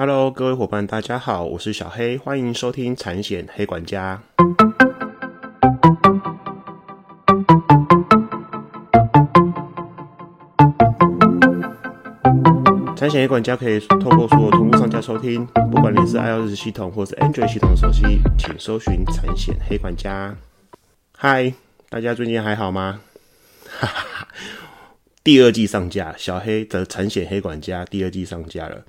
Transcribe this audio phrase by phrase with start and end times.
[0.00, 4.22] Hello，各位伙伴，大家好，我是小黑，欢迎收听产险黑管家。
[12.96, 20.34] 产险黑管家可以透过所有同步上架收听，不管你是 iOS 系统或是 Android 系统的手机，请搜寻产险黑管家。
[21.18, 21.52] Hi，，
[21.90, 23.02] 大家最近还好吗？
[23.68, 24.28] 哈哈，
[25.22, 28.82] 第二季上架，小黑的产险黑管家第二季上架了，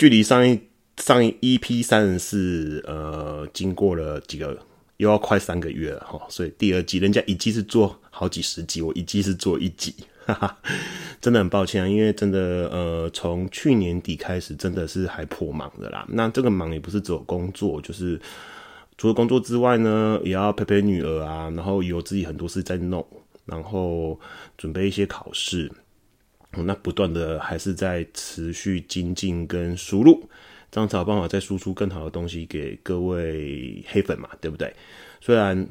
[0.00, 0.58] 距离上一
[0.96, 4.58] 上一 EP 三十四，呃，经过了几个，
[4.96, 9.94] 又要快三个月了哈，所以第二季人家一季是做好几十集，我一季是做一集。
[10.24, 10.58] 哈哈，
[11.20, 16.06] 真的很抱歉啊，因为真的呃，从去年底开始，真的是还颇忙的啦。
[16.08, 18.18] 那这个忙也不是只有工作，就是
[18.96, 23.06] 除了工作之外呢，也要陪陪女儿啊，然后有自己很多事在弄，
[23.44, 24.18] 然后
[24.56, 25.70] 准备一些考试，
[26.56, 30.28] 那不断的还是在持续精进跟输入，
[30.70, 34.74] 这样才有办法再输出更好的东西给各位黑粉嘛，对不对？
[35.20, 35.66] 虽然。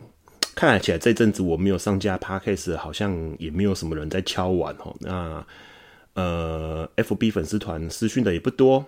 [0.56, 4.94] 看起来这阵子我没有上架 podcast，好像也没有什么人在敲碗哦。
[5.00, 5.46] 那
[6.16, 8.84] 呃，FB 粉丝团私讯的也不多，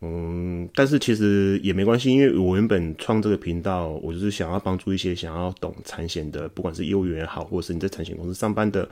[0.00, 8.88] 嗯，但是其实也没关系，因为我原本创这个频道，我就是想要帮助一些想要懂产险的，不管是业务员也好，或者是你在产险公司上班的。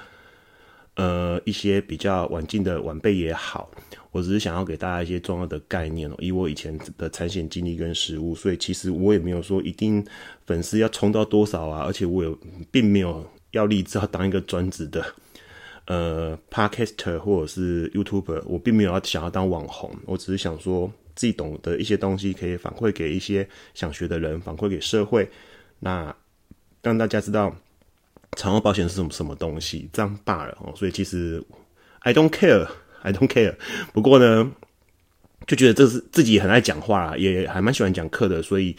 [0.96, 3.70] 呃，一些比较晚进的晚辈也好，
[4.12, 6.14] 我只是想要给大家一些重要的概念哦。
[6.18, 10.02] 以我以前的产险经历跟实务，所以其实我也没有说一定
[10.46, 12.38] 粉丝要冲到多少啊，而且我有
[12.70, 15.04] 并没有要立志要当一个专职的
[15.84, 25.28] 呃 podcaster 或者是 YouTuber，我并没有要想要当网红，我只是想说自己懂的一些东西可以反馈给一些想学的人，反馈给社会，
[25.78, 26.16] 那
[26.80, 27.54] 让大家知道。
[28.36, 29.88] 长寿保险是什么什么东西？
[29.92, 30.72] 这样罢了哦。
[30.76, 31.42] 所以其实
[32.00, 33.54] I don't care，I don't care。
[33.92, 34.48] 不过呢，
[35.46, 38.76] 就觉得这是自己很爱讲话，也还蛮喜欢讲课的，所以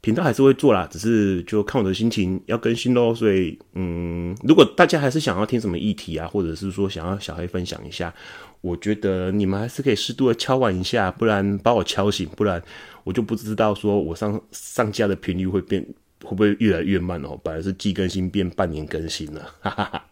[0.00, 0.86] 频道还是会做啦。
[0.90, 3.14] 只是就看我的心情要更新喽。
[3.14, 8.14] 所以嗯，如果大家还是想要听什么议题啊，或者是说想要小黑分享一下，
[8.60, 12.62] 我觉得你们还是可以适度的敲完一下，不然把我敲醒，不然
[13.04, 15.84] 我就不知道说我上上架的频率会变。
[16.22, 17.38] 会不会越来越慢哦？
[17.42, 20.04] 本来是季更新变半年更新了，哈哈哈。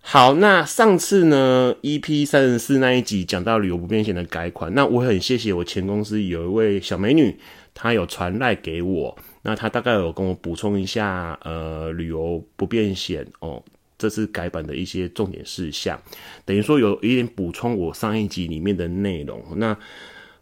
[0.00, 7.36] 好，那上次呢，EP 三十四那一集讲到旅游不便险的改款，那我很谢谢我前公司有一位小美女，
[7.74, 13.62] 她有传赖给我，那她大概有跟我补充一下，呃，旅游不便险哦，
[13.98, 16.00] 这次改版的一些重点事项，
[16.44, 19.76] 等于说有一点补充我上一集里面的内容，那。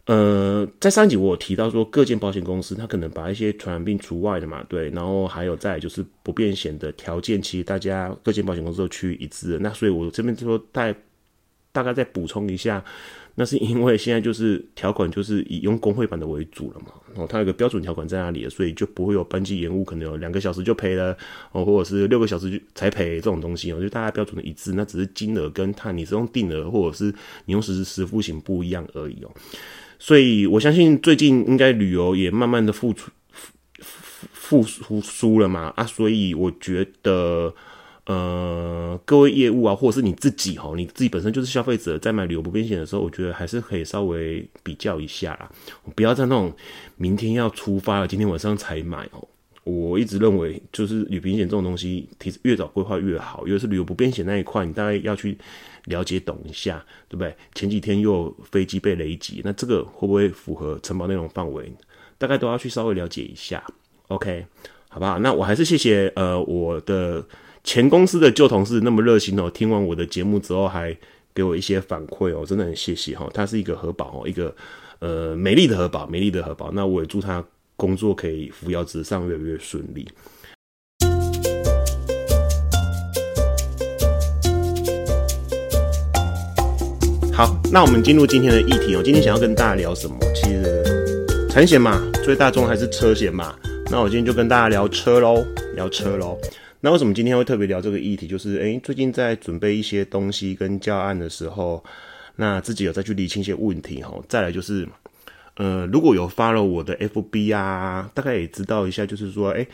[0.06, 9.59] 呃，在上集我有提到说，各间保险公司它可能把一些传染病除外的嘛，对，然后还有再就是不变险的条件，其实大家各间保险公司都趋于一致。
[9.62, 10.94] 那所以我这边就说大
[11.72, 12.84] 大概再补充一下，
[13.34, 21.16] 那是因为现在就是条款就是以用工会版的为主了嘛，哦，它有个标准条款在那里，所以就不会有班机延误，可能有两个小时就赔了，
[21.53, 27.06] 哦，或者是六个小时就才赔这种东西，我觉得大家标准的一致，那只是金额跟它你是用定额或者是
[27.47, 29.31] 你用实时实付型不一样而已哦。
[29.99, 33.10] 所以，我相信最近应该旅游也慢慢的复出
[34.32, 37.55] 复复苏了嘛啊，所以我觉得，
[38.06, 45.50] 呃，各位业务啊，或者是你自己哈，你自己本身就是消费者，在买旅游不便险的时候，我觉得还是可以稍微比较一下啦，
[45.94, 46.54] 不要在那种
[46.97, 49.27] 明天要出发了，今天晚上才买哦。
[49.65, 53.49] 我一直认为，就是旅行险这种东西，其实越早规划越好。
[53.49, 55.38] 尤其是旅游不便险那一块，你大概要去
[55.84, 57.34] 了解懂一下，对不对？
[57.55, 61.72] 前几天又飞机被雷击，那这个会不会符合承保内容范围？
[62.19, 63.62] 大概都要去稍微了解一下。
[64.09, 64.47] OK，
[64.89, 65.19] 好不好？
[65.19, 67.25] 那我还是谢谢呃我的
[67.62, 70.97] 前公司的旧同事那么热心哦，听完我的节目之后还
[71.34, 73.28] 给我一些反馈哦，真的很谢谢哈。
[73.34, 74.55] 他是一个核保哦，一个
[74.99, 76.71] 呃美丽的核保，美丽的核保。
[76.72, 77.45] 那我也祝他。
[77.77, 80.09] 工作可以扶摇直上，越来越顺利。
[87.37, 89.03] 好，那我们进入今天的议题哦。
[89.03, 90.17] 今天想要跟大家聊什么？
[90.37, 93.57] 其实产险嘛，最大众还是车险嘛。
[93.91, 95.45] 那我今天就跟大家聊车喽，
[95.75, 96.39] 聊车喽。
[96.81, 98.28] 那为什么今天会特别聊这个议题？
[98.28, 101.83] 就是诶，最近在准备一些东西跟教案的时候，
[102.36, 104.15] 那自己有再去理清一些问题哈。
[104.28, 104.87] 再来就是。
[105.57, 109.65] 呃，如果有发了我的 FB 啊，大概也知道一下，就是说，哎，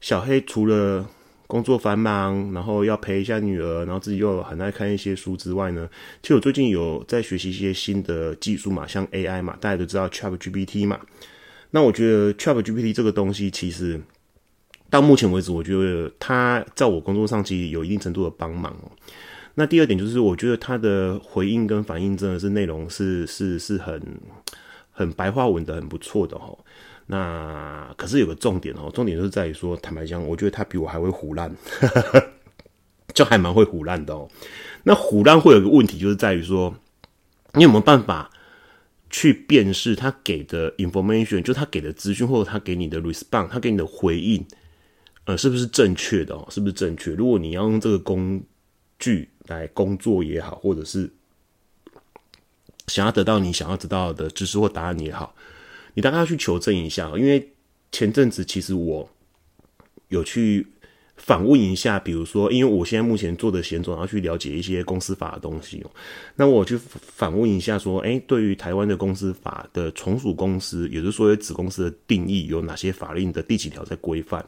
[0.00, 1.06] 小黑除了
[1.46, 5.88] 工作繁忙，然后要陪一下女儿，然后自己又很爱看一些书之外呢，
[6.22, 11.00] 其实我最近有在学习一些新的技术嘛，像 AI 嘛，大家都知道 ChatGPT 嘛。
[11.70, 14.00] 那我觉得 ChatGPT 这个东西，其实
[14.90, 18.74] 到目前为止，我觉得它在我工作上其实有一定程度的帮忙。
[19.54, 24.00] 那第二点就是，我觉得它的回应跟反应真的是内容是是是很。
[24.98, 26.56] 很白话文的，很不错的哈。
[27.06, 31.54] 那可是有个重点哦，重点就是在于说，坦白讲，我觉得他比我还会胡烂，
[33.14, 34.28] 就还蛮会胡烂的哦。
[34.82, 36.74] 那胡烂会有个问题，就是在于说，
[37.54, 38.30] 你有没有办法
[39.08, 44.44] 去辨识他给的 information，就他给的资讯或者他给你的 response，他给你的回应，
[45.26, 46.44] 呃，是不是正确的哦？
[46.50, 47.12] 是不是正确？
[47.12, 48.42] 如果你要用这个工
[48.98, 51.08] 具来工作也好，或者是
[52.88, 55.35] 想要得到你想要得到的知识或答案也好，
[55.96, 57.10] 你大概要去求证一下。
[57.16, 57.50] 因为
[57.90, 59.10] 前阵子其实我
[60.10, 60.64] 有去。
[61.16, 65.90] 访问一下，比如说，因为我现在目前做的险种，要去了解一些公司法的东西哦。
[66.34, 74.44] 那我去访问一下，说，哎，对于台湾的公司法的从属公司，也就是说有子公司的定义有哪些法令的第几条在规范？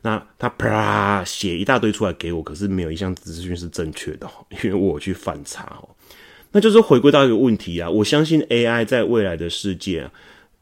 [0.00, 4.30] 那他啪写一大堆出来给我，可是没有一项资讯是正确的，
[4.62, 5.88] 因为我去反查哦。
[6.52, 10.08] 那就是回归到一个问题啊，我相信 AI 在未来的世界，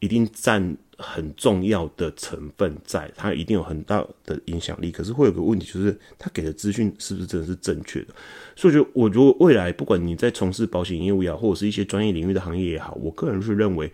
[0.05, 0.77] 一定占。
[0.97, 4.93] 很重要的成分在，它一定有很大的影响力。
[4.93, 8.15] 可是会有个问题，就是他给的资讯是不是真的是正确的？
[8.55, 13.91] 所以，就我如果未来不管你在从事保险业务也好，或者是一些专业领域的行业也好，我个人是认为，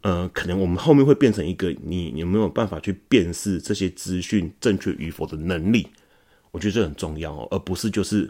[0.00, 5.86] 呃，可能我们后面会变成一个你有没有办法去辨识这些资讯正确与否的能力？
[6.50, 8.28] 我觉得这很重要哦，而不是就是。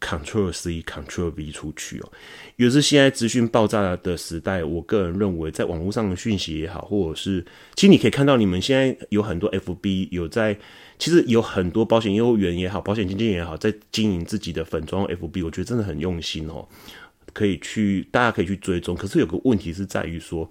[0.00, 2.12] Control C, Control V 出去哦，
[2.54, 4.62] 也是现在资讯爆炸的时代。
[4.62, 10.56] 我个人认为，在网络上的讯息也好，或者是，其实你可以看到，你们现在有很多 FB 有在，
[11.00, 16.68] 其实有很多保险业务员也好，保险经纪人也好，在经营自己的粉装 FB，我觉得真的很用心哦，
[17.32, 18.94] 可以去，大家可以去追踪。
[18.94, 20.48] 可是有个问题是在于说，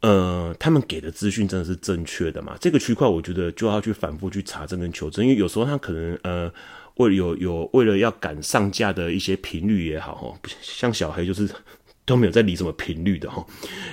[0.00, 2.56] 呃，他们给的资讯真的是正确的吗？
[2.60, 6.52] 这个区块，我觉得就要去反复去查证跟求证，因为有时候他可能呃。
[6.96, 11.48] 为有有为了要赶上架的一些频率也好哈，像小黑就是
[12.04, 13.44] 都没有在理什么频率的哈。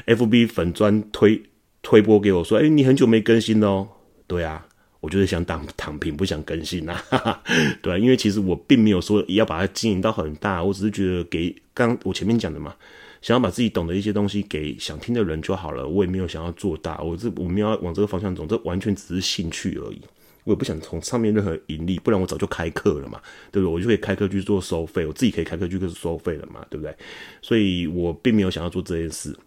[0.05, 1.41] F B 粉砖推
[1.81, 3.87] 推播给我说，哎，你很久没更新哦。
[4.27, 4.65] 对啊，
[4.99, 7.01] 我就是想躺躺平，不想更新呐。
[7.81, 12.75] 对，因为其实我并没有说要把它经营到很大，我只是觉得给刚我前面讲的嘛，
[13.21, 15.87] 想要把自己懂的一些东西给想听的人就好了。
[15.87, 20.01] 我也没有想要做大，我这我们要往这个方向走，这完全只是兴趣而已。
[20.49, 23.71] 我也不想从上面任何盈利，不然我早就开课了嘛，对不对？
[23.71, 26.91] 我就可以开课去做收费，我自己可以开课去做收费了嘛，对不对？
[27.39, 29.37] 所以我并没有想要做这件事。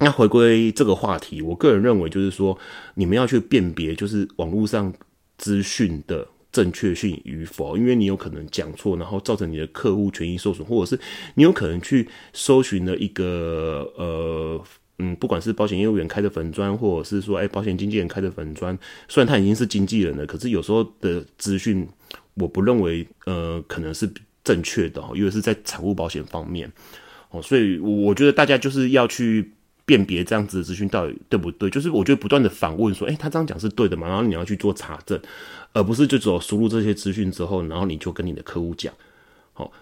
[0.00, 2.58] 那回归这个话题，我个人认为就是说，
[2.96, 4.92] 你们要去辨别，就是网络上
[5.38, 11.00] 资讯的正确性与否，因为你有可能讲错，然后造成你的客户权益受损，或者是
[11.36, 14.60] 你有可能去搜寻了一个呃。
[14.98, 21.84] 嗯，不管是保险业务员开的粉砖，或者是说，哎，保险经纪人开的粉砖，虽然他已经是经纪人了，可是有时候的资讯，
[22.34, 24.08] 我不认为，呃，可能是
[24.44, 26.70] 正确的，因为是在财务保险方面，
[27.30, 29.50] 哦，所以我觉得大家就是要去
[29.84, 34.06] 辨别这样子的资讯到底对不对，就是我觉得不断的反问说，哎，他这样讲是对的吗？
[34.06, 35.20] 然后你要去做查证，
[35.72, 38.94] 而不是就只有输入这些资讯之后，然后你就跟你的客户讲，
[39.52, 39.72] 好。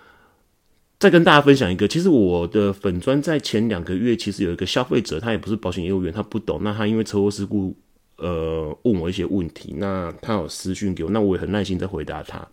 [1.03, 7.77] 再跟大家分享一个，其实我的粉砖在前两个月，其实有一个消费者，他也不是保险业务员，他不懂，那他因为车祸事故，
[8.19, 12.47] 呃，问我一些问题，那他有私讯给我，那我也很耐心在回答他。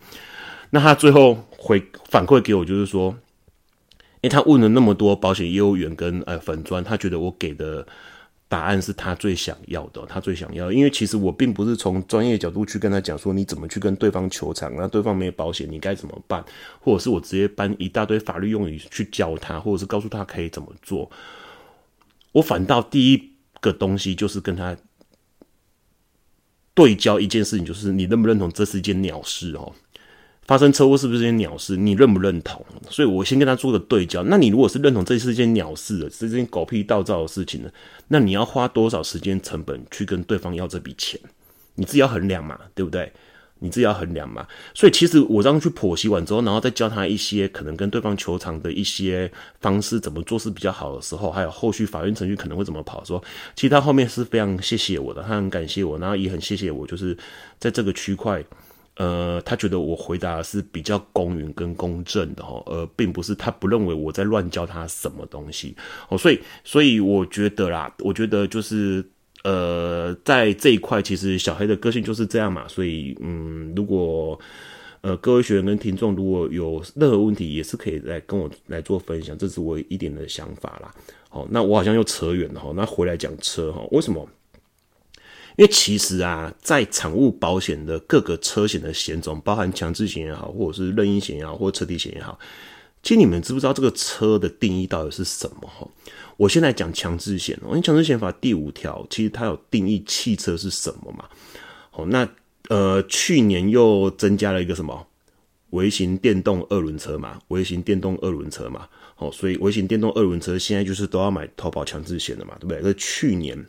[0.70, 3.14] 那他最后回反馈给我，就是说，
[4.20, 7.86] 因为他问了那么多保险业务员跟呃粉砖，他觉得我给的。
[8.50, 16.44] 答案是他最想要的，他最想要，因为其实我并不是从专业角度去跟他讲说你怎么去跟对方求偿，那对方没有保险，你该怎么办，
[16.80, 21.08] 或者是我直接搬一大堆法律用语去教他，或者是告诉他可以怎么做。
[22.32, 23.30] 我反倒第一
[23.60, 24.76] 个东西就是跟他
[26.74, 29.72] 对焦一件事情，就是你认不认同这是一件鸟事哦。
[30.50, 31.76] 发生车祸是不是件鸟事？
[31.76, 32.66] 你认不认同？
[32.88, 34.24] 所以我先跟他做个对焦。
[34.24, 37.70] 那你如果是认同这是一件鸟事的，是件狗屁倒灶的事情呢？
[38.08, 41.20] 那你要花多少时间成本去跟对方要这笔钱？
[41.76, 43.12] 你自己要衡量嘛，对不对？
[43.60, 44.44] 你自己要衡量嘛。
[44.74, 49.30] 所以其实我这样去剖析完之后，然后再教他一些可能跟对方求偿的一些
[49.60, 53.04] 方式，怎么做是比较好的时候，还有后续法院程序可能会怎么跑。
[53.04, 53.22] 说
[53.54, 57.16] 其实他后面是非常谢谢我的，他很感谢我，然后也很谢谢我，就是
[57.60, 58.44] 在这个区块。
[59.00, 65.74] 呃，他觉得我回答是比较公允跟公正的哈，而并不是他不认为我在乱教他什么东西
[66.10, 69.02] 哦，所以，所以我觉得啦，我觉得就是
[69.42, 74.38] 呃，在这一块，其实小黑的个性就是这样嘛，所以嗯，如果
[75.00, 80.94] 呃各位学员跟听众如果有任何问题，也是可以来跟我来做分享，这是我一点的想法啦。
[81.30, 84.28] 好，那我好像又扯远了哈，那回来讲车哈，为什么？
[85.60, 92.38] 因为其实啊，在产物保险的各个车险的险种，包含强制险也好，或者是任意险也好，或者车体险也好，
[93.02, 95.68] 其实你们知不知道这个车的定义到底是什么？
[95.68, 95.86] 哈，
[96.38, 101.26] 我现在讲强制险哦，因为强制险法第五条其实它有定义汽车是什么嘛。
[101.90, 102.26] 好，那
[102.70, 105.06] 呃，去年又增加了一个什么
[105.72, 108.88] 微型电动二轮车嘛，微型电动二轮车嘛。
[109.14, 112.80] 好，所以微型电动二轮车现在就是都要买投保强制险的嘛，对不对？
[112.82, 113.62] 那去年，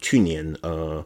[0.00, 1.04] 去年呃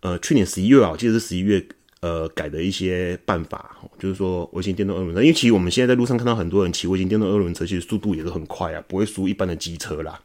[0.00, 1.64] 呃，去年十一月啊，我记得是十一月。
[2.02, 10.20] 呃，改的一些办法，就是说微型电动二轮车，因为其实我们现在在路上看到很多人骑微型电动二轮车，其实速度也是很快啊，不会输一般的机车啦。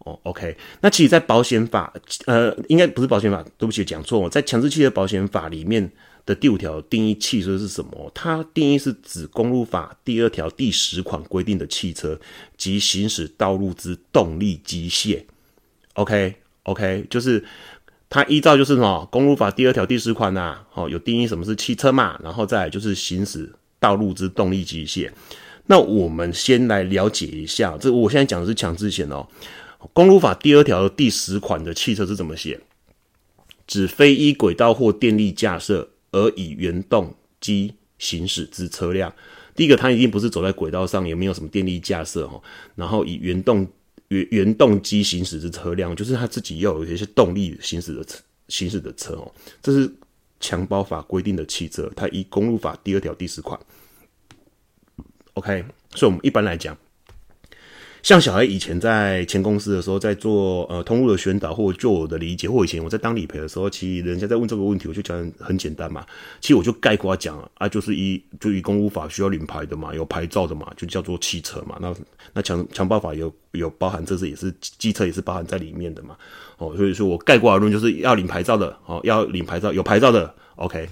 [0.00, 1.94] 哦，OK，那其实，在保险法，
[2.26, 5.90] 呃，应该不是保险法，对不起，讲错，在强制汽车保险法里面
[6.26, 8.12] 的第五条定义汽车是什么？
[8.14, 12.20] 它定义是指公路法第二条第十款规定的汽车
[12.58, 15.24] 及行驶道路之动力机械。
[15.94, 17.44] OK OK，就是。
[18.14, 23.50] 它依照就是什么公路法第二条第十款呐，哦，有定义什么是汽车嘛，然后再就是行驶
[23.80, 25.10] 道路之动力机械。
[25.64, 29.26] 那我们先来了解一下，这我现在讲的是强制险哦。
[29.94, 32.60] 公路法第二条第十款的汽车是怎么写？
[33.66, 39.10] 指非依轨道或电力架设而以原动机行驶之车辆。
[39.56, 42.42] 第一个，它一定不是走在轨道上，也没有什么电力架设哦，
[42.74, 43.66] 然后以原动。
[44.12, 49.90] 原原动机行驶的车辆，就是他自己要有一些动力行驶的车，行驶的车哦，这是
[50.38, 53.58] 强包法规定的汽车，它依公路法第二条第十款。
[55.34, 55.64] OK，
[55.94, 56.76] 所以我们一般来讲。
[58.02, 66.04] 像小孩以前在前公司的时候，在做呃通路的宣导，或就我的理解，或以前我在当理赔的时候，其实人家在问这个问题，我就讲很简单嘛。
[66.40, 71.78] 其实我就概括讲啊，就是一就以公务法需要领牌的嘛，有牌照的嘛，就叫做汽车嘛。
[71.80, 71.94] 那
[72.32, 76.16] 那强强暴法有有包含，这是也是机车也是包含在里面的嘛。
[76.58, 80.88] 哦，所以说我概括而论，就是要领牌照的哦，要领牌照有牌照的，OK。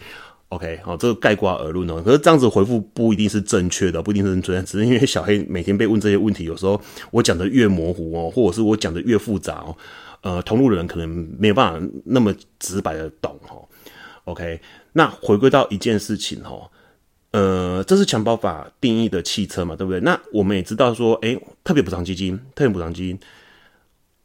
[0.51, 2.03] OK，好，这个概括而论哦。
[2.05, 6.81] 可是这样子回复不一定是正确的，不一定是正确，只是因为小黑每天被问这些问题，有时候
[7.13, 9.77] 我讲的越模糊哦，或者是我讲的越复杂哦，
[10.23, 13.63] 呃，同路的人可能没有办法那么直白的懂哦。
[14.25, 14.61] OK，
[14.95, 16.69] 那回归到一件事情哦，
[17.31, 20.01] 呃，这是强保法定义的汽车嘛，对不对？
[20.01, 23.17] 那我们也知道说，哎，特别补偿基金，特别补偿基金。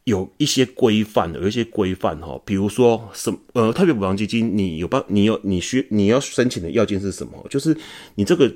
[0.05, 7.43] 有一些规范，有一些规范哈，比如说什呃特别补偿基金，你有办你有你需你要申请的要件是什么？
[7.50, 7.75] 就是
[8.13, 8.51] 你这个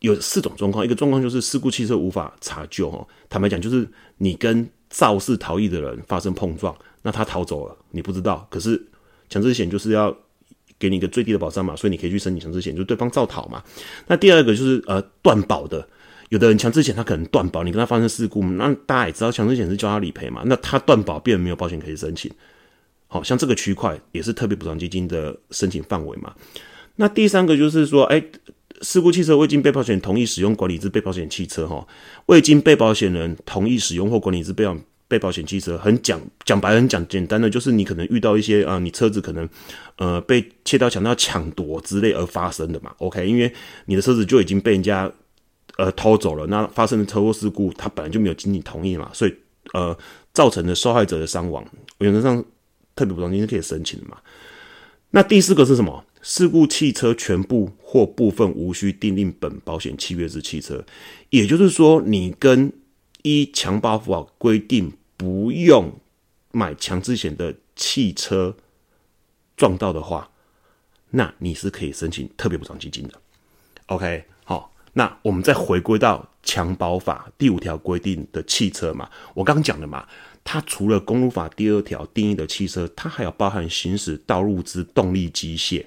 [0.00, 3.88] 有四种状况，一个状况就是事故汽车无法查救哈，坦白讲就是
[4.18, 8.80] 你跟肇事逃逸的人发生碰撞，那他逃走了，你不知道，可是
[9.30, 10.14] 强制险就是要
[10.78, 13.64] 给你一个最低的保障嘛，所以你可以去申请强制险，就对方造逃嘛。
[14.06, 15.88] 那第二个就是呃断保的。
[16.34, 22.28] 有的人强制险他可能断保，你跟他发生事故，那大家也知道强制险是叫他理赔嘛，那他断保变没有保险可以申请，
[23.06, 26.34] 好像这个区块也是特别补偿基金的申请范围嘛。
[26.96, 28.20] 那第三个就是说，哎，
[28.80, 31.86] 事故汽车未经被保险人同意使用管理之被保险汽车，哈，
[32.26, 34.76] 未经被保险人同意使用或管理之被保
[35.06, 39.48] 被保险汽车，很讲讲白很讲简单的，就是你可能遇到一些啊，你车子可能
[39.98, 43.52] 呃被切刀抢到抢夺之类而发生的嘛，OK，因为
[43.86, 45.08] 你的车子就已经被人家。
[45.76, 49.34] 呃，偷走了，那发生的车祸事故，他本来就没有经济同意嘛，所以
[49.72, 49.96] 呃，
[50.32, 51.66] 造成的受害者的伤亡，
[51.98, 52.40] 原则上
[52.94, 54.18] 特别补偿金是可以申请的嘛。
[55.10, 56.04] 那第四个是什么？
[56.22, 60.84] 事故汽车全部或部分无需订定本保险契约之汽车，
[61.30, 62.72] 也就是说，你跟
[63.22, 65.92] 依强保法规定不用
[66.52, 68.56] 买强制险的汽车
[69.56, 70.30] 撞到的话，
[71.10, 73.14] 那你是可以申请特别补偿基金的。
[73.86, 74.24] OK。
[74.96, 80.06] 那我们再回归到强保法第五条规定的汽车嘛，我刚讲的嘛，
[80.44, 85.84] 它除了公路法第二条定义的汽车，它还有包含行驶道路之动力机械，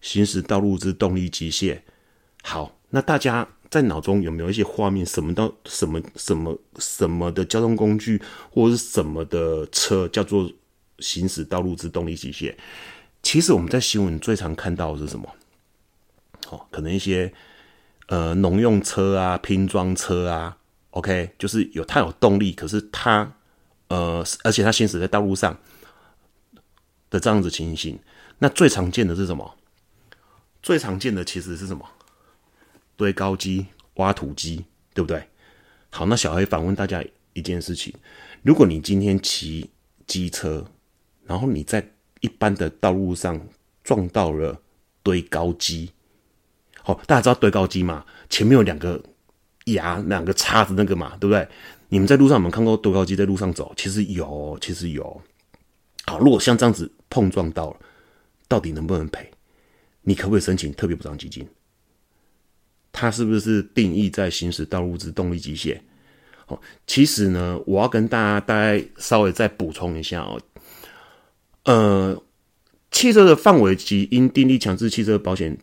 [0.00, 1.80] 行驶道路之动力机械。
[2.42, 5.04] 好，那大家在脑中有没有一些画面？
[5.04, 10.50] 什么到什么什么什么的交通工具，或者是什么的车叫做
[11.00, 12.54] 行驶道路之动力机械？
[13.22, 15.28] 其实我们在新闻最常看到的是什么？
[16.48, 17.30] 哦，可能一些。
[18.10, 20.58] 呃，农用车啊，拼装车啊
[20.90, 23.32] ，OK，就是有它有动力，可是它
[23.86, 25.56] 呃，而且它行驶在道路上
[27.08, 27.96] 的这样子情形，
[28.40, 29.54] 那最常见的是什么？
[30.60, 31.88] 最常见的其实是什么？
[32.96, 35.28] 堆高机、挖土机，对不对？
[35.90, 37.94] 好，那小黑反问大家一件事情：
[38.42, 39.70] 如果你今天骑
[40.08, 40.66] 机车，
[41.26, 43.40] 然后你在一般的道路上
[43.84, 44.60] 撞到了
[45.04, 45.92] 堆高机。
[46.82, 48.04] 好，大家知道堆高机嘛？
[48.28, 49.02] 前面有两个
[49.66, 51.46] 牙，两个叉子那个嘛，对不对？
[51.88, 53.72] 你们在路上有没有看过堆高机在路上走？
[53.76, 55.20] 其实有，其实有。
[56.06, 57.76] 好，如果像这样子碰撞到了，
[58.48, 59.30] 到底能不能赔？
[60.02, 61.46] 你可不可以申请特别补偿基金？
[62.92, 65.78] 它是不是定义在行驶道路之动力机械？
[66.46, 70.40] 哦，其实呢，我要跟大家大概稍微再补充一下哦，
[71.64, 72.22] 呃，
[72.90, 75.56] 汽车的范围及应订立强制汽车保险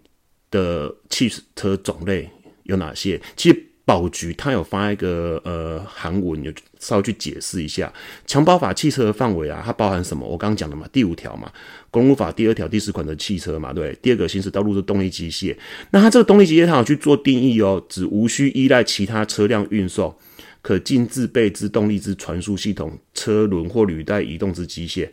[0.51, 2.29] 的汽车种类
[2.63, 3.21] 有哪些？
[3.35, 3.63] 其实。
[3.87, 7.89] 保局他有发一个呃韩文，有稍微去解释一下
[8.25, 10.27] 强保法汽车的范围啊，它包含什么？
[10.27, 11.49] 我刚刚讲的嘛，第五条嘛，
[11.89, 13.97] 公路法第二条第十款的汽车嘛，对。
[14.01, 15.55] 第二个行驶道路的动力机械，
[15.91, 20.13] 那它这个动力机械它有去做定义哦，指无需依赖其他车辆运送，
[20.61, 25.09] 可进自备之动力之传输系统、车轮或履带移动之机械。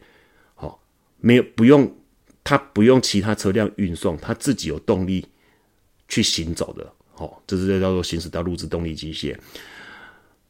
[0.56, 0.82] 好，
[1.20, 1.96] 没有不用
[2.44, 5.26] 它不用其他车辆运送，它自己有动力
[6.06, 6.92] 去行走的。
[7.16, 9.34] 哦，这是叫做行驶道路之动力机械。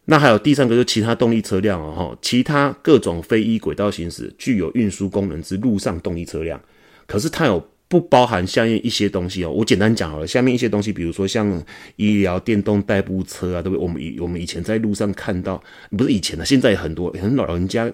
[0.07, 6.61] 那还有第三个，就是其他动力车辆哦，哈，其他各种非依轨道行驶、具有运输功能之路上动力车辆。
[7.07, 9.51] 可是它有不包含下面一些东西哦。
[9.51, 11.63] 我简单讲好了，下面一些东西，比如说像
[11.97, 13.83] 医疗电动代步车啊，对不对？
[13.83, 15.63] 我们以我们以前在路上看到，
[15.97, 17.91] 不是以前的，现在很多很老人家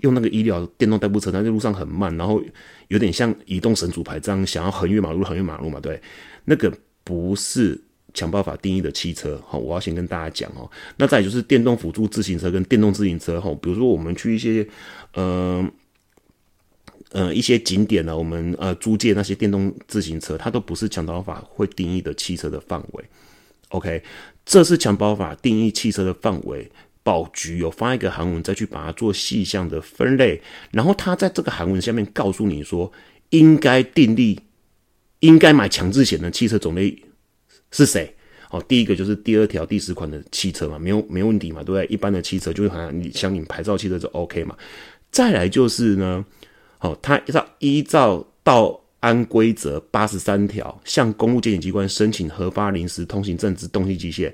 [0.00, 2.42] 用那个医疗电动代步车，它在路上很慢，然后
[2.88, 6.00] 有点像移动神主牌这样，想要横越马路，横越马路嘛，对，
[6.44, 6.72] 那个
[7.04, 7.80] 不是。
[8.14, 10.70] 强暴法定义的汽车，好，我要先跟大家讲哦。
[10.96, 14.66] 那再就是电动辅助自行车跟电动自行车，哈，比如说我们去一些，
[15.12, 15.62] 呃，
[17.10, 23.04] 呃，一些景点呢，我们呃租借那些电动自行车，它都不是强暴法会定义的汽车的范围。
[23.68, 24.02] OK，
[24.46, 26.66] 这是强暴法定义汽车的范围。
[27.06, 32.90] 保局有发一个韩文，再去把它做细项的分类，然后他在这个韩文下面告诉你说，
[33.30, 34.40] 应该订立，
[35.20, 37.00] 应该买强制险的汽车种类。
[37.70, 38.12] 是谁？
[38.50, 41.86] 哦，第一个就是第二条第十款的汽车嘛，没有没问题嘛，对不对？
[41.86, 44.56] 一般的汽车就是好像你像你牌照汽车就 OK 嘛。
[45.12, 46.24] 再来就是呢，
[46.80, 54.32] 哦，他照依照到安规则八十三条，向公路监理机关申请核发临时通行证之动力机械，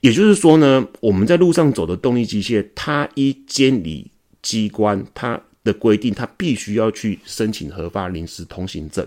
[0.00, 9.06] 也就是说呢，我们在路上走的动力机械，它依监理机关它的规定，它必须要去申请核发临时通行证。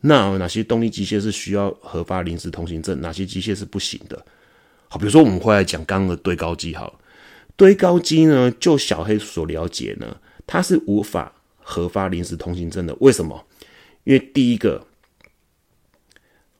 [0.00, 3.00] 那哪些动力机械是需要核发临时通行证？
[3.00, 4.24] 哪些机械是不行的？
[4.88, 6.98] 好，比如说我们会来讲刚刚的堆高机，好，
[7.56, 12.96] 堆高机呢，就小黑所了解呢，它是无法核发临时通行证的。
[13.00, 13.44] 为什么？
[14.04, 14.86] 因为第一个。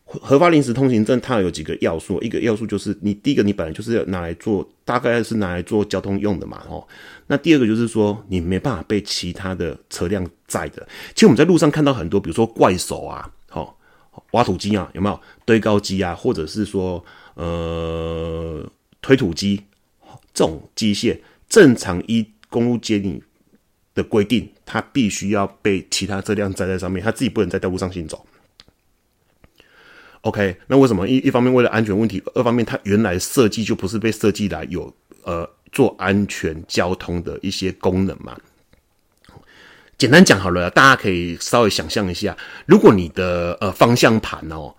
[0.07, 2.23] 核发临时通行证，它有几个要素。
[2.23, 6.87] 一个要素就是你第一个，你本来就是要拿来做，大概是拿来做交通用的嘛，哦。
[7.27, 10.87] 那第二个就是说，你没办法被其他的车辆载的。
[11.15, 13.75] 其实我们在路上看到很多，比如说怪手啊，哦，
[14.33, 17.05] 挖土机啊，有没有堆高机啊，或者是说
[17.35, 18.65] 呃
[19.03, 19.61] 推土机
[20.33, 23.21] 这种机械，正常一公路接你
[23.95, 28.27] 的规定，它必须要被其他车辆载在上面，它自己不能在道路上行走。
[30.23, 38.37] OK，那为什么一一方面为了安全问题，二方面它原来设计就不是被设计来有呃做安全交通的一些功能嘛？
[39.97, 44.75] 简单讲好了，大家可以稍微想象一下，如果你的呃方向盘哦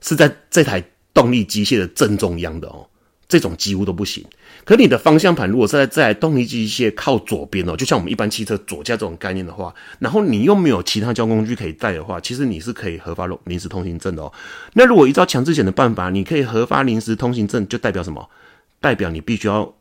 [0.00, 2.86] 是在这台动力机械的正中央的哦。
[3.26, 4.26] 这种几乎都不行。
[4.70, 14.32] 可你的方向盘如果是在在动力机械靠左边哦，就像我们一般汽车左驾这种概念的话，然后你又没有其他交通工具可以带的话，其实你是可以核发临时通行证的哦。
[14.74, 18.30] 那如果依照强制险的办法，你可以核发临时通行证，就代表什么？
[18.78, 19.74] 代表你必须要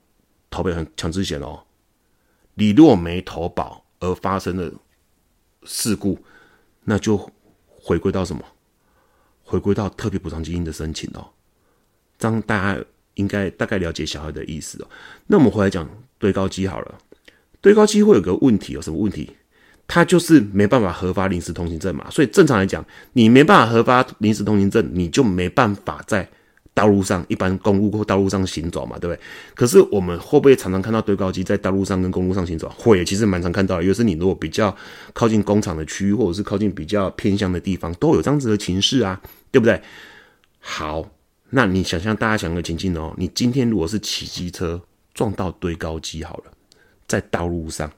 [0.49, 1.60] 投保强制险哦。
[2.56, 4.73] 你如果没投保而发生的
[5.65, 6.17] 事故，
[6.86, 7.32] 那就
[7.67, 8.41] 回归到什么？
[9.43, 11.30] 回归到特别补偿基金的申请哦。
[12.17, 12.84] 这样大家。
[13.15, 14.88] 应该大概了解小孩的意思哦。
[15.28, 16.95] 那我们回来讲堆高机好了。
[17.62, 19.30] 堆高机会有个问题，有什么问题？
[19.86, 22.08] 它就是没办法核发临时通行证嘛。
[22.10, 26.30] 所以正常来讲，你没办法核发临时通行证，你就没办法在
[26.74, 29.19] 道路上一般公路或道路上行走嘛，对不对？
[29.56, 32.69] 可是我们会不会常常看到堆高机在道路上跟公路上行走？
[32.78, 33.84] 会，其实蛮常看到的。
[33.84, 34.74] 尤是你如果比较
[35.12, 39.19] 靠近工厂的区域，或者是靠近比较偏向的地方，都有这样子的情势啊，
[39.52, 39.82] 对不对？
[40.60, 41.10] 好。
[41.52, 44.82] 那你想象，大家想个情境哦，你今天如果是骑机车
[45.14, 46.54] 撞到堆高机好了，
[47.08, 47.92] 在道路上，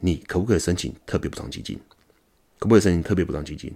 [0.00, 1.78] 你可不可以申请特别补偿基金？
[2.58, 3.72] 可不可以申请特别补偿基金？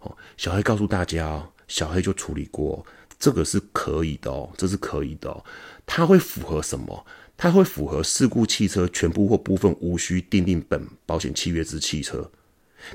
[0.00, 2.84] 哦，小黑告诉大家哦，小黑就处理过，
[3.18, 5.44] 这个是可以的哦，这是可以的哦，
[5.86, 7.06] 它会符合什么？
[7.36, 12.30] 它会符合事故汽车全部或部分无需订定本保险契约之汽车。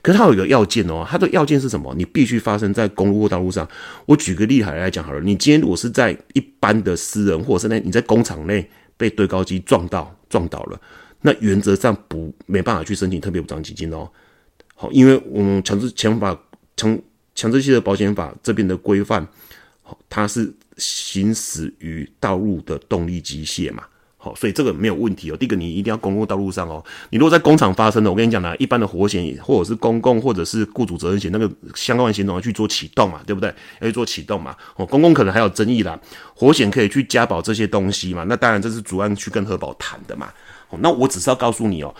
[0.01, 1.93] 可是它有一个要件哦，它的要件是什么？
[1.95, 3.67] 你必须发生在公路或道路上。
[4.05, 10.79] 我举个例子来讲好了，你今天如果是在一般的私人，或者是在你在工厂内被堆高机撞到撞倒了，
[11.21, 14.09] 那原则上不没办法去申请特别补偿基金哦。
[14.75, 16.37] 好，因为我们强制强法
[16.77, 16.97] 强
[17.35, 19.27] 强制性的保险法这边的规范，
[20.09, 23.83] 它是行驶于道路的动力机械嘛。
[24.21, 25.37] 好，所以这个没有问题哦。
[25.37, 26.83] 第一个，你一定要公共道路上哦。
[27.09, 33.47] 你如果在工厂发生的，我跟你讲呢，一般的火险或者是公共或者是雇主责任险，那个相关的险种要去做启动嘛，对不对？
[33.79, 34.53] 要去做启动嘛。
[34.75, 35.97] 哦，公共可能还有争议啦，
[36.35, 38.25] 火险可以去加保这些东西嘛。
[38.25, 40.29] 那当然这是主案去跟核保谈的嘛。
[40.69, 41.95] 哦，那我只是要告诉你哦，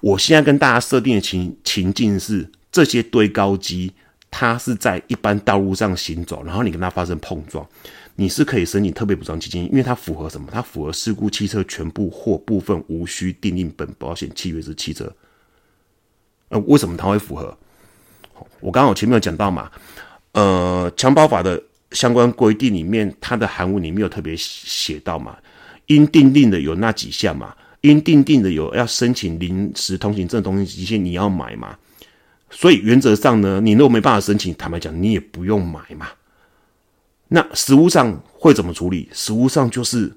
[0.00, 3.92] 我现在跟大家设定的情情境是，这些堆高机
[4.30, 7.66] 它是在一般道路上行走，然后你跟它发生碰撞。
[8.20, 10.46] 你是可以申请特别补偿基金，因为它符合什么？
[10.52, 15.10] 它符合事故汽车全部或部分无需订定本保险契约之汽车。
[16.50, 17.56] 呃，为什么它会符合？
[18.60, 19.72] 我刚好前面有讲到嘛，
[20.32, 25.38] 呃，强保法的相关规定里面，它的含文里面有特别写到嘛，
[25.86, 31.74] 应订定的有那几项嘛，应订定的有要申请临时通行证、通行机械，你要买嘛。
[32.50, 36.08] 所以原则上呢，你如果没办法申请，坦白讲，你也不用买嘛。
[37.32, 39.08] 那实物上会怎么处理？
[39.12, 40.12] 实物上就是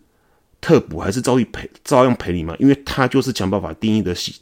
[0.59, 2.55] 特补还是照样赔，照样赔你嘛？
[2.57, 4.35] 因为它就是强暴法定义的汽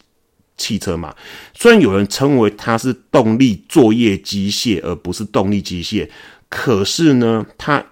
[0.55, 1.13] 汽车嘛。
[1.53, 6.10] 虽然有人称为它是动力作业机械，而不是动力机械，
[6.47, 7.86] 可是呢，它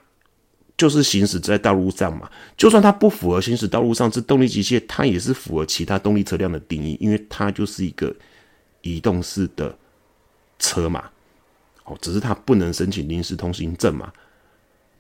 [0.78, 2.32] 就是行驶在道路上嘛。
[2.56, 8.16] 就算它不符合行驶道路上是动力机械，它也是符合其他动力车辆的定义，因为它就是一个
[8.82, 9.78] 移动式的
[10.58, 11.04] 车嘛。
[11.84, 14.14] 哦，只是它不能申请临时通行证嘛。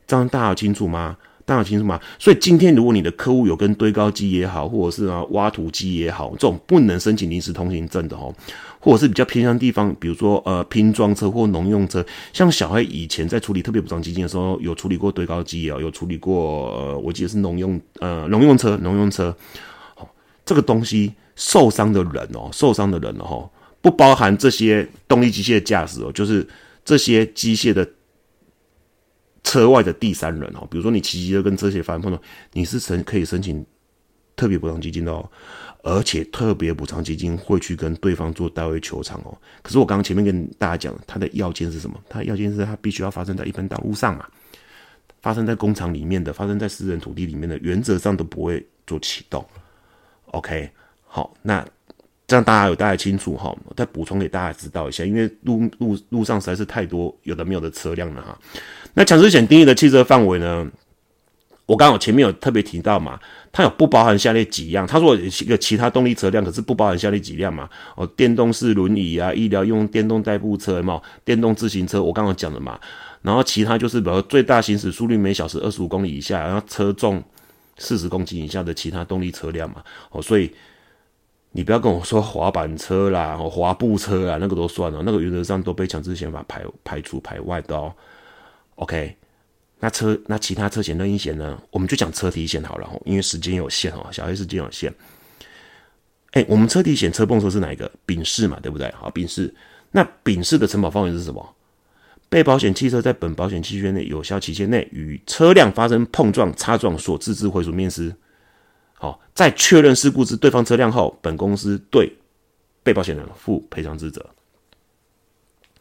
[0.10, 1.16] 这样大家清楚吗？
[1.46, 2.00] 大家清楚吗？
[2.18, 8.34] 所以今天如果你的客户有跟堆高机也好，或者是啊挖土机也好，这种不能申请临时通行证的哦，
[8.80, 19.36] 或者是比较偏向地方，比如说呃拼装车或农用车，像小黑以前在处理特别补偿基金的时候，有处理过堆高机啊，有处理过呃我记得是农用呃农用车，农用车，
[19.96, 20.10] 好
[20.44, 23.50] 这个东西受伤的人哦，受伤的人哦，
[23.82, 26.48] 不包含这些动力机械驾驶哦，就是
[26.84, 27.88] 这些机械的。
[29.50, 32.22] 车外的第三人哦，比如说你骑机车跟车险发生碰撞，
[32.54, 33.66] 你是申可以申请
[34.36, 35.28] 特别补偿基金的哦，
[35.82, 39.36] 而且特别补偿基金会去跟对方做代位求偿哦。
[39.64, 42.00] 可是我刚刚前面跟大家讲，它的要件是什么？
[42.08, 44.28] 它的要件是它必须要发生在一般道路上嘛，
[45.24, 49.44] 发生在工厂里面的，发生在私人土地里面的，原则上都不会做启动。
[50.28, 50.70] OK，
[51.08, 51.66] 好，那。
[52.30, 58.38] 这样大家有大概清楚哈，再补充给大家知道一下，因为路路路上实在是太多有的没有的车辆了哈。
[58.94, 60.70] 那强制险定义的汽车范围呢？
[61.66, 63.20] 我刚好前面有特别提到嘛，
[63.52, 64.88] 它有不包含下列几样。
[64.88, 67.70] 他说一个其他动力车辆，可是不包含下列几辆嘛？
[67.96, 72.80] 哦，电动式轮椅啊，医疗用电动代步车嘛，电动自行车，我刚刚讲的嘛。
[73.22, 77.24] 然后其他就是比如最大行驶速率每小时二十五公里以下，然后车重
[77.78, 79.84] 四十公斤以下的其他动力车辆嘛。
[80.12, 80.52] 哦，所以。
[81.52, 87.92] 你不要跟我说滑板车啦、滑步车啊，那个都算了，那个原则上都被强制险法排排除排外的哦。
[88.76, 89.16] OK，
[89.80, 91.60] 那车那其他车险任意险呢？
[91.72, 94.94] 我们就讲车体险好了，因为时间有限哦，小黑时间有限。
[96.32, 97.92] 哎，我们车体险车碰车是哪一个？
[98.06, 98.92] 丙式嘛，对不对？
[98.92, 99.54] 好，丙式。
[99.92, 101.56] 那丙式的承保范围是什么？
[102.30, 108.16] 被保险汽车在本保险期限内有效期限内与车辆发生碰撞、擦撞所致之毁损面失。
[109.02, 112.14] 好，在确认事故之对方车辆后，本公司对
[112.84, 114.24] 被保险人负赔偿之责。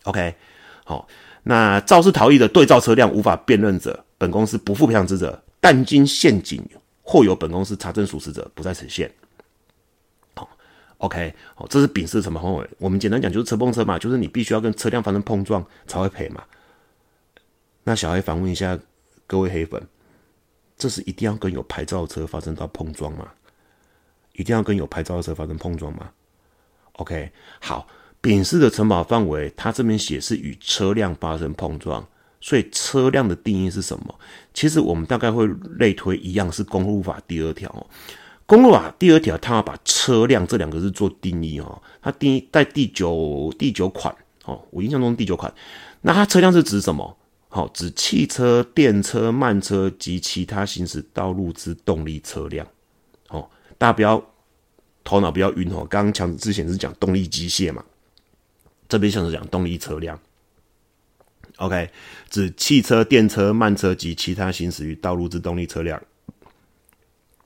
[0.04, 0.36] OK，
[0.84, 1.08] 好，
[1.42, 6.64] 那肇事逃逸的对照车辆无法辨认者，本公司不负赔偿之责，但经陷阱
[7.02, 9.12] 或有本公司查证属实者，不在此限。
[10.34, 10.48] 好
[10.98, 12.70] ，OK，好，这是丙式承保范围。
[12.78, 16.44] 我们简单讲就是车碰车嘛，就是你必须要跟车辆发生碰撞才会赔嘛。
[17.82, 18.78] 那小黑反问一下
[19.26, 19.84] 各位黑粉。
[20.78, 23.28] 这是一定要跟有牌照的车发生到碰撞吗？
[24.34, 26.08] 一定要跟有牌照的车发生碰撞吗
[26.92, 27.88] ？OK，好，
[28.20, 32.06] 丙式的承保范围，它这边写是与车辆发生碰撞，
[32.40, 34.14] 所以车辆的定义是什么？
[34.54, 35.44] 其实我们大概会
[35.78, 37.86] 类推一样，是公路法第二条。
[38.46, 41.82] 公路法第二条，它要把车辆这两个字做定义哦。
[42.00, 44.14] 它定义在第九第九款
[44.44, 45.52] 哦，我印象中第九款，
[46.02, 47.16] 那它车辆是指什么？
[47.50, 52.66] 好，指汽车、电车、慢车及其他行驶道路之动力车辆。
[53.28, 54.22] 哦，大家不要
[55.02, 55.86] 头脑不要晕哦。
[55.88, 57.82] 刚刚强之前是讲动力机械嘛，
[58.86, 60.20] 这边像是讲动力车辆。
[61.56, 61.90] OK，
[62.28, 66.00] 指汽车、电车、慢车及其他行驶于道路之动力车辆。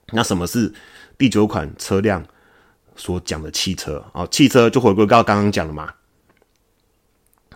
[0.08, 0.74] 那什么是
[1.16, 2.26] 第九款车辆
[2.96, 4.04] 所讲的汽车？
[4.12, 5.94] 哦，汽车就回归到刚刚讲的嘛，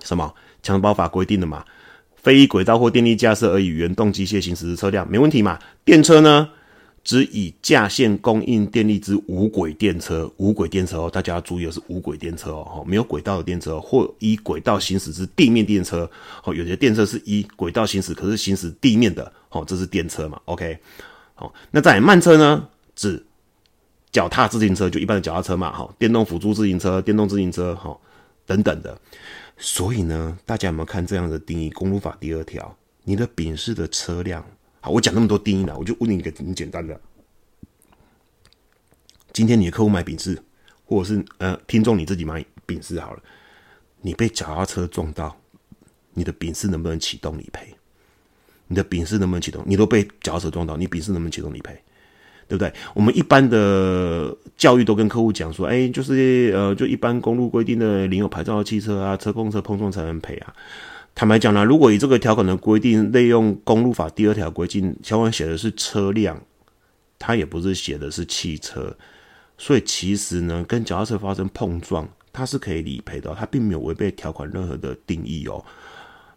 [0.03, 0.33] 什么
[0.63, 1.67] 强包法规定的嘛。
[2.27, 5.57] 非轨道或电力架设而以原动机械行驶的车辆没问题嘛？
[5.85, 6.49] 电车呢？
[7.05, 16.11] 只以架线供应电力之无轨电车，无轨电车哦，大家要注意的是无轨电车哦，没有轨道的电车或依轨道行驶之地面电车，
[16.43, 20.77] 哦，有些电车是依轨道行驶，可是行驶地面的，哦，这是电车嘛，OK，
[21.37, 23.25] 好，那在慢车呢，指
[24.11, 27.97] 脚踏自行车，就一般的脚踏车嘛，哈，电动辅助自行车、电动自行车，哈，
[28.47, 28.99] 等等的。
[29.59, 31.71] 所以呢，大家有没有看这样的定义？
[31.71, 34.45] 公路法第二条，你的丙式的车辆。
[34.81, 37.01] 好我讲那么多定义了，我就问你一个很简单的：
[39.33, 40.41] 今天你的客户买丙式，
[40.85, 43.23] 或者是呃听众你自己买丙式好了，
[44.03, 45.37] 你被脚踏车撞到，
[46.13, 47.75] 你的丙式能不能启动理赔？
[48.69, 49.65] 你的丙式能不能启动？
[49.67, 51.83] 你都被脚踏车撞到，你丙式能不能启动理赔？
[52.49, 52.73] 对不对？
[52.95, 60.55] 我们一般的教育都跟客户讲说，哎，就是呃，就一般公路规定的领有牌照的汽车啊，车碰车碰撞才能赔啊。
[61.15, 66.41] 坦白讲呢，如果以这个条款的规定，利用公路法第二条规定，条款写的是车辆，
[67.19, 68.95] 它也不是写的是汽车，
[69.57, 75.65] 所以其实呢，跟脚踏车发生碰撞，它是可以理赔的，它并没有违背条款任何的定义哦，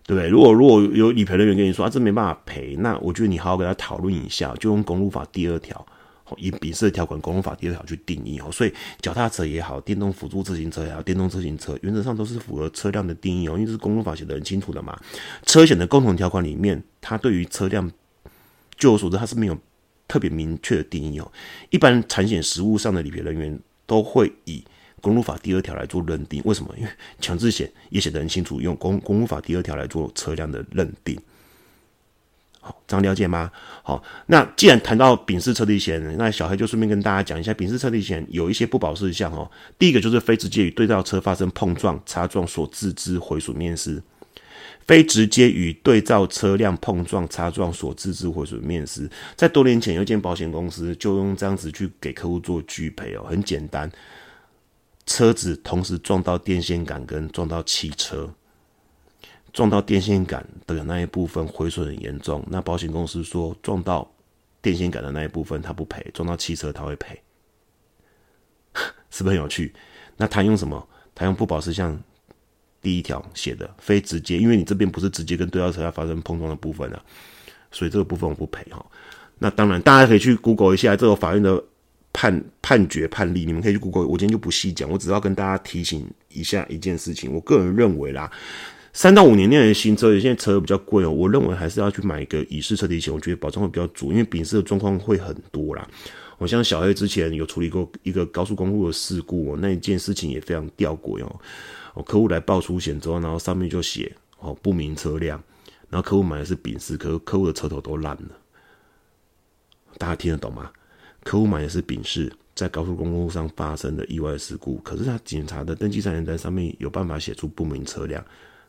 [0.08, 0.30] 对不对？
[0.30, 5.86] 如果如果有理赔人员跟你说啊，这没办法赔，那我觉得你好好跟他讨论一下，就用公路法第二条。
[6.38, 15.00] 以丙式条款公路法第二条去定义哦，所以脚踏车也好，电动辅助自行车也好，电动自行车原则上都是符合车辆的定义哦，因为是公路法写的很清楚的嘛。
[15.46, 17.92] 车险的共同条款里面，它对于车辆，
[18.78, 19.58] 据我所知，它是没有
[20.08, 21.32] 特别明确的定义哦。
[21.70, 24.63] 一般产险实务上的理赔人员都会以
[25.02, 26.74] 公路法第二条来做认定，为什么？
[26.78, 26.89] 因为
[27.22, 31.18] 强制险也写得很清楚，用公公路法第二条来做车辆的认定。
[32.69, 33.51] 好，这样了解吗？
[33.82, 39.49] 好，那既然谈到丙式车体险，那小黑就顺便跟大家讲一下，丙式车体险有一些不保事项哦。
[39.79, 43.99] 第一个就是非直接与对照车发生碰撞、擦撞所致之毁损面失；
[44.86, 53.91] 非直接与对照车辆碰撞、擦撞所致之毁损面失，在多年前有一间保险公司就用这样子去给客户做拒赔哦，很简单，
[55.08, 58.32] 车子同时撞到电线杆跟撞到汽车。
[59.54, 64.10] 撞到电线杆的那一部分毁损很严重，那保险公司说撞到
[64.62, 67.20] 电线杆的那一部分他不赔，撞到汽车他会赔，
[69.10, 69.74] 是不是很有趣？
[70.18, 70.88] 那他用什么？
[71.16, 71.98] 他用不保事项
[72.82, 77.04] 第一条写的非直接，因为你这边不是直接跟对向车要发生碰撞的部分啊，
[77.72, 78.86] 所以这个部分我不赔哈。
[79.38, 81.62] 那当然，大家可以去 Google 一下这个法院的
[82.14, 88.32] 判判决判例，你们可以去 Google，我今天就不细讲，我只要跟大家提醒一下一件事情，我个人认为啦。
[88.91, 91.12] 三到五年内的新车，现在车比较贵哦。
[91.12, 95.88] 我认为还是要去买一个乙式车体险，我觉得保障会比较足，因为丙式的状况会很多啦。
[96.38, 101.39] 我像小黑之前有处理过一个高速公路的事故，那一件事情也非常吊诡哦。
[101.93, 105.41] 我客户来报出险之后，然后上面就写哦不明车辆，
[105.89, 108.38] 然后客户买的是丙式，可是客户的车头都烂了。
[109.97, 110.71] 大家听得懂吗？
[111.23, 118.23] 客户买的是丙式，在高速公路上发生的意外事故，可是他检查的登记三联单上面有办法写出不明车辆。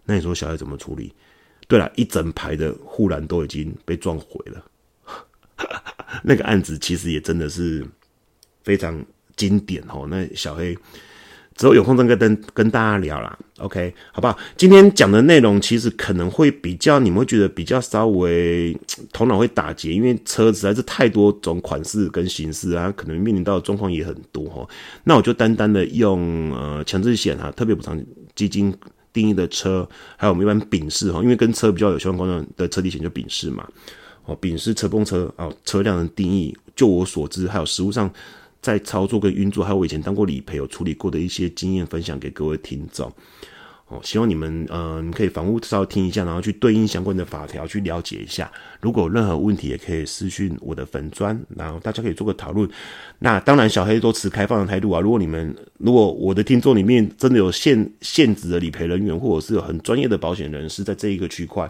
[0.04, 1.12] 那你说小孩怎么处理？
[1.68, 4.64] 对了，一整排的护栏都已经被撞毁了。
[6.24, 7.86] 那个案子其实也真的是
[8.64, 9.00] 非常
[9.36, 10.04] 经典哦。
[10.10, 10.76] 那小黑
[11.54, 13.38] 之后有空再跟跟大家聊啦。
[13.58, 14.36] OK，好不好？
[14.56, 18.76] 今天讲的内容其实可能会比较，你们会觉得比较稍微
[19.12, 24.68] 头脑会打结，因为车实在是太多种款式跟形式啊，可能面临到的状况也很多哈。
[25.04, 28.74] 那我就单单的用呃强制险啊，特别补偿基金。
[29.12, 33.66] 定义的车，还有我们一般丙式哈，因为跟车比较有相关的的车体险就丙式嘛。
[34.26, 38.08] 哦，丙式车碰车啊，车辆的定义，就我所知，还有实物上
[38.60, 43.10] 在操作跟运作，还有我以前当过理赔有处理过的一些经验分享给各位听众。
[43.90, 48.48] 哦，希望你们嗯，你可以房屋稍微听一下，然后去对应相关的法条去了解一下。
[48.80, 52.70] 如果有任何问题，也可以私讯我的粉砖，然后大家可以做个讨论。
[53.18, 55.00] 那当然，小黑都持开放的态度啊。
[55.00, 61.68] 如果你们如果我的听众里面真的有现现职的理赔人员，或者是有很专业的保险人士在这一个区块。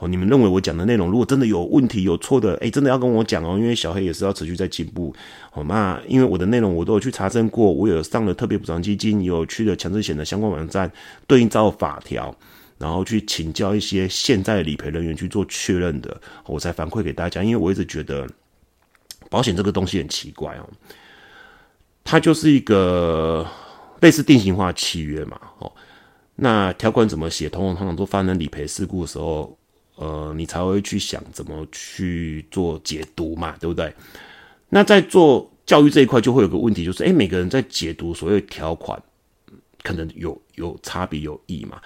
[0.00, 5.14] 哦，你们认为我讲的内容，如果真的有问题、有错的，哎，真的要跟我讲哦，因为小黑也是要持续在进步。
[5.50, 10.90] 好，那因为我的内容我都有去查证过，我有上了特别补偿基金，有去了强制险的相关网站
[11.26, 12.34] 对应照法条，
[12.78, 17.44] 然后去请教一些现在的理赔人员去做确认的，我才反馈给大家。
[17.44, 18.26] 因为我一直觉得
[19.28, 20.66] 保险这个东西很奇怪哦，
[22.02, 23.46] 它就是一个
[24.00, 25.38] 类似定型化契约嘛。
[25.58, 25.70] 哦，
[26.36, 29.54] 那条款怎么写，通常通常都发生理赔事故的时候。
[30.00, 33.94] 呃，你才会去想怎么去做解读嘛，对不对？
[34.70, 38.98] 那在做教育这一块，就会有个问题，就是哎，每个人在解读所谓条款，
[39.82, 41.78] 可能有有差别有异嘛。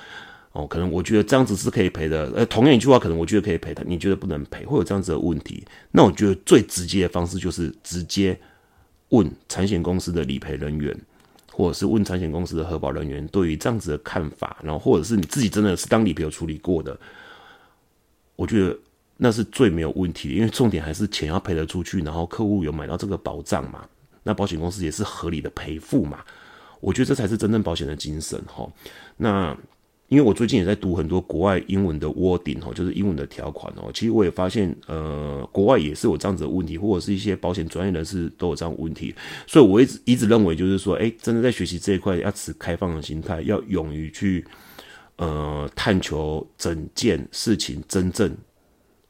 [0.53, 5.65] 哦，可能我觉得这样子是可以赔的，呃，同样一句话，可能我觉得可以赔的，你觉得不能赔，会有这样子的问题。
[5.91, 8.39] 那我觉得最直接的方式就是直接
[9.09, 10.97] 问产险公司的理赔人员，
[11.51, 16.97] 或者是问产险公司的核保人员对于这样子的看法，然后或者是你自己真的是当理赔有处理过的，
[18.37, 18.77] 我觉得
[19.17, 23.87] 那是最没有问题的，因为重点还是钱要赔得出去，然后客户有买到这个保障嘛，
[24.23, 26.19] 那保险公司也是合理的赔付嘛。
[26.81, 28.69] 我觉得这才是真正保险的精神哈。
[29.17, 29.57] 那
[30.09, 33.91] 因为我最近也在读很多国外英文的 wording 哦，就是英文的条款哦。
[33.95, 39.15] 其实我也发现，呃，国外也是有这样子的问题，或者是一些保险专业人士都有这样问题。
[39.47, 44.45] 所以我一直一直认为，就是说，哎，真的在学习这一块要持开放的心态，要勇于去
[45.17, 48.37] 呃探求整件事情真正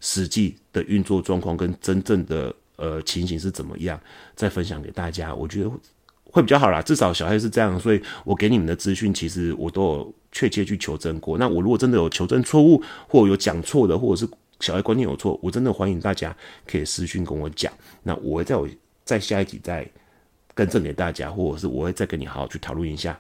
[0.01, 4.01] 实际的运作状况跟真正的呃情形是怎么样，
[4.35, 5.35] 再分享给大家。
[5.35, 5.71] 我觉得。
[6.33, 11.39] 会比较好啦，至少小孩是这样，所以我给你们的资讯，其实我都有确切去求证过。
[11.39, 16.37] 那我如果真的有求证错误，或有讲错的，或者是小孩观念有错，我真的欢迎大家
[16.67, 17.73] 可以私讯跟我讲。
[18.03, 18.69] 那我会在我
[19.05, 19.89] 在下一集再
[20.55, 23.17] 更正给大家，或者是我会再跟你好好去讨论一下，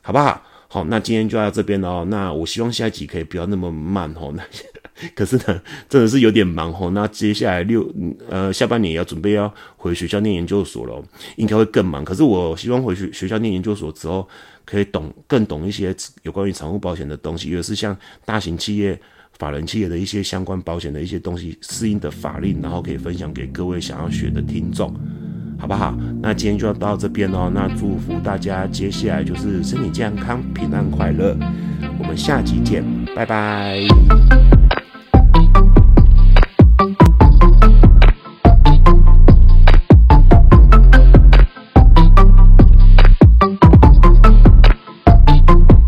[0.00, 0.40] 好不好？
[0.72, 2.06] 好，那今天就到这边了哦。
[2.08, 4.32] 那我希望下一集可以不要那么慢哦。
[4.34, 4.42] 那
[5.14, 6.90] 可是呢，真的是有点忙哦。
[6.94, 7.86] 那接下来六
[8.26, 11.04] 呃下半年要准备要回学校念研究所了，
[11.36, 12.02] 应该会更忙。
[12.02, 14.26] 可是我希望回去学校念研究所之后，
[14.64, 18.98] 可以懂更懂一些有关于财务保险的东西，也是像大型企业、
[19.38, 24.90] 法人企业的一些相关保险的一些东西适应的法令，然后可以分享给各位想要学的听众，
[25.62, 25.94] 好不好？
[26.20, 27.48] 那今天就要到这边哦。
[27.54, 31.36] 那祝福大家接下来就是身体健康、平安快乐。
[32.00, 32.82] 我们下集见，
[33.14, 33.86] 拜拜。